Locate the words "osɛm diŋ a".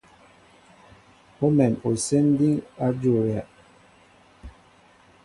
1.87-2.85